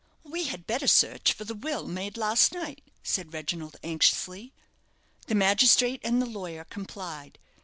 [0.23, 4.51] "We had better search for the will made last night," said Reginald, anxiously.
[5.27, 7.37] The magistrate and the lawyer complied.